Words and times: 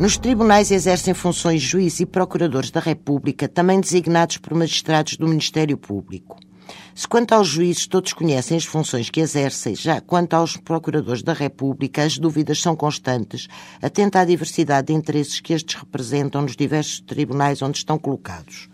Nos 0.00 0.16
tribunais 0.16 0.70
exercem 0.70 1.12
funções 1.12 1.60
juízes 1.60 1.98
e 1.98 2.06
procuradores 2.06 2.70
da 2.70 2.78
República, 2.78 3.48
também 3.48 3.80
designados 3.80 4.36
por 4.36 4.54
magistrados 4.54 5.16
do 5.16 5.26
Ministério 5.26 5.76
Público. 5.76 6.38
Se 6.94 7.08
quanto 7.08 7.32
aos 7.32 7.48
juízes 7.48 7.88
todos 7.88 8.12
conhecem 8.12 8.56
as 8.56 8.64
funções 8.64 9.10
que 9.10 9.20
exercem, 9.20 9.74
já 9.74 10.00
quanto 10.00 10.34
aos 10.34 10.56
procuradores 10.56 11.20
da 11.20 11.32
República, 11.32 12.04
as 12.04 12.16
dúvidas 12.16 12.60
são 12.60 12.76
constantes, 12.76 13.48
atenta 13.82 14.20
à 14.20 14.24
diversidade 14.24 14.86
de 14.86 14.92
interesses 14.92 15.40
que 15.40 15.52
estes 15.52 15.74
representam 15.74 16.42
nos 16.42 16.54
diversos 16.54 17.00
tribunais 17.00 17.60
onde 17.60 17.78
estão 17.78 17.98
colocados. 17.98 18.68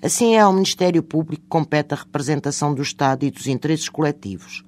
Assim 0.00 0.36
é 0.36 0.40
ao 0.40 0.52
Ministério 0.52 1.02
Público 1.02 1.42
que 1.42 1.48
compete 1.48 1.94
a 1.94 1.96
representação 1.96 2.72
do 2.72 2.82
Estado 2.82 3.24
e 3.24 3.30
dos 3.30 3.48
interesses 3.48 3.88
coletivos. 3.88 4.62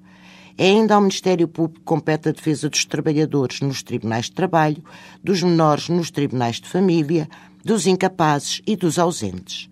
É 0.58 0.70
ainda 0.70 0.94
ao 0.94 1.02
Ministério 1.02 1.46
Público 1.46 1.84
compete 1.84 2.30
a 2.30 2.32
defesa 2.32 2.70
dos 2.70 2.84
trabalhadores 2.86 3.60
nos 3.60 3.82
tribunais 3.82 4.26
de 4.26 4.32
trabalho, 4.32 4.82
dos 5.22 5.42
menores 5.42 5.90
nos 5.90 6.10
tribunais 6.10 6.56
de 6.56 6.68
família, 6.68 7.28
dos 7.62 7.86
incapazes 7.86 8.62
e 8.66 8.74
dos 8.74 8.98
ausentes. 8.98 9.68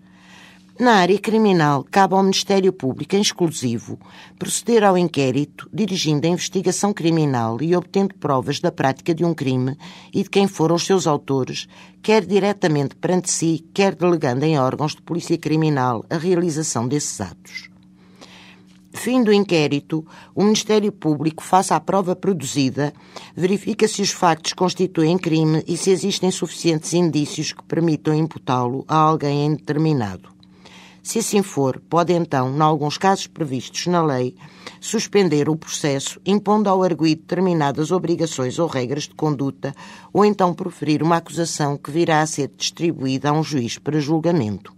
Na 0.77 0.95
área 0.95 1.17
criminal, 1.17 1.85
cabe 1.89 2.13
ao 2.13 2.21
Ministério 2.21 2.73
Público, 2.73 3.15
em 3.15 3.21
exclusivo, 3.21 3.97
proceder 4.37 4.83
ao 4.83 4.97
inquérito, 4.97 5.69
dirigindo 5.73 6.27
a 6.27 6.29
investigação 6.29 6.91
criminal 6.93 7.57
e 7.61 7.73
obtendo 7.75 8.13
provas 8.15 8.59
da 8.59 8.71
prática 8.71 9.15
de 9.15 9.23
um 9.23 9.33
crime 9.33 9.77
e 10.13 10.21
de 10.21 10.29
quem 10.29 10.47
foram 10.47 10.75
os 10.75 10.85
seus 10.85 11.07
autores, 11.07 11.67
quer 12.03 12.25
diretamente 12.25 12.93
perante 12.93 13.31
si, 13.31 13.65
quer 13.73 13.95
delegando 13.95 14.43
em 14.43 14.59
órgãos 14.59 14.93
de 14.93 15.01
polícia 15.01 15.37
criminal 15.37 16.05
a 16.09 16.17
realização 16.17 16.87
desses 16.87 17.21
atos. 17.21 17.74
Fim 19.05 19.23
do 19.23 19.31
inquérito, 19.31 20.03
o 20.33 20.43
Ministério 20.43 20.91
Público, 20.91 21.43
face 21.43 21.71
à 21.71 21.79
prova 21.79 22.15
produzida, 22.15 22.91
verifica 23.35 23.87
se 23.87 24.01
os 24.01 24.09
factos 24.09 24.53
constituem 24.53 25.15
crime 25.15 25.63
e 25.67 25.77
se 25.77 25.91
existem 25.91 26.31
suficientes 26.31 26.91
indícios 26.91 27.51
que 27.51 27.61
permitam 27.61 28.15
imputá-lo 28.15 28.83
a 28.87 28.95
alguém 28.95 29.45
indeterminado. 29.45 30.29
Se 31.03 31.19
assim 31.19 31.43
for, 31.43 31.79
pode 31.87 32.13
então, 32.13 32.49
em 32.49 32.59
alguns 32.59 32.97
casos 32.97 33.27
previstos 33.27 33.85
na 33.85 34.03
lei, 34.03 34.35
suspender 34.81 35.49
o 35.49 35.55
processo, 35.55 36.19
impondo 36.25 36.67
ao 36.67 36.81
arguido 36.81 37.21
determinadas 37.21 37.91
obrigações 37.91 38.57
ou 38.57 38.67
regras 38.67 39.03
de 39.03 39.13
conduta, 39.13 39.75
ou 40.11 40.25
então 40.25 40.51
proferir 40.51 41.03
uma 41.03 41.17
acusação 41.17 41.77
que 41.77 41.91
virá 41.91 42.21
a 42.21 42.25
ser 42.25 42.49
distribuída 42.57 43.29
a 43.29 43.33
um 43.33 43.43
juiz 43.43 43.77
para 43.77 43.99
julgamento. 43.99 44.74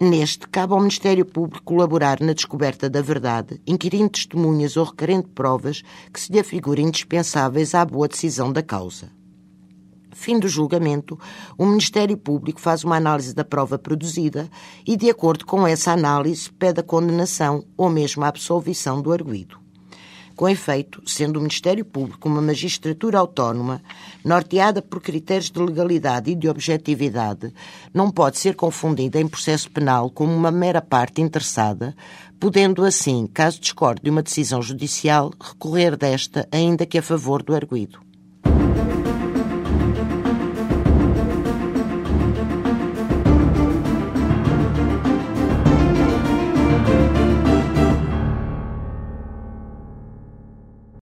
Neste, 0.00 0.48
cabe 0.48 0.72
ao 0.72 0.80
Ministério 0.80 1.24
Público 1.24 1.62
colaborar 1.64 2.20
na 2.20 2.32
descoberta 2.32 2.90
da 2.90 3.00
verdade, 3.00 3.60
inquirindo 3.64 4.10
testemunhas 4.10 4.76
ou 4.76 4.84
requerendo 4.84 5.28
provas 5.28 5.82
que 6.12 6.20
se 6.20 6.32
lhe 6.32 6.40
afigurem 6.40 6.88
indispensáveis 6.88 7.74
à 7.76 7.84
boa 7.84 8.08
decisão 8.08 8.52
da 8.52 8.62
causa. 8.62 9.12
Fim 10.10 10.38
do 10.38 10.48
julgamento, 10.48 11.18
o 11.56 11.64
Ministério 11.64 12.16
Público 12.16 12.60
faz 12.60 12.82
uma 12.82 12.96
análise 12.96 13.34
da 13.34 13.44
prova 13.44 13.78
produzida 13.78 14.48
e, 14.86 14.96
de 14.96 15.08
acordo 15.08 15.46
com 15.46 15.66
essa 15.66 15.92
análise, 15.92 16.50
pede 16.52 16.80
a 16.80 16.84
condenação 16.84 17.64
ou 17.76 17.88
mesmo 17.88 18.24
a 18.24 18.28
absolvição 18.28 19.00
do 19.00 19.12
arguído. 19.12 19.63
Com 20.36 20.48
efeito, 20.48 21.00
sendo 21.06 21.36
o 21.36 21.40
Ministério 21.40 21.84
Público 21.84 22.28
uma 22.28 22.42
magistratura 22.42 23.18
autónoma, 23.18 23.80
norteada 24.24 24.82
por 24.82 25.00
critérios 25.00 25.48
de 25.48 25.60
legalidade 25.60 26.32
e 26.32 26.34
de 26.34 26.48
objetividade, 26.48 27.52
não 27.92 28.10
pode 28.10 28.38
ser 28.38 28.56
confundida 28.56 29.20
em 29.20 29.28
processo 29.28 29.70
penal 29.70 30.10
como 30.10 30.34
uma 30.34 30.50
mera 30.50 30.82
parte 30.82 31.20
interessada, 31.20 31.94
podendo 32.40 32.84
assim, 32.84 33.28
caso 33.32 33.60
discorde 33.60 34.02
de 34.02 34.10
uma 34.10 34.22
decisão 34.22 34.60
judicial, 34.60 35.32
recorrer 35.40 35.96
desta, 35.96 36.48
ainda 36.50 36.84
que 36.84 36.98
a 36.98 37.02
favor 37.02 37.40
do 37.40 37.54
arguído. 37.54 38.00